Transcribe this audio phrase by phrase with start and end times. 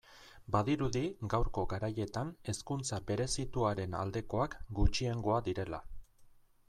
[0.53, 1.01] Badirudi
[1.33, 5.83] gaurko garaietan hezkuntza berezituaren aldekoak gutxiengoa direla.